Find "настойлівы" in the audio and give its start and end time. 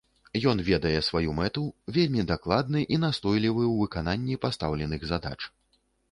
3.03-3.61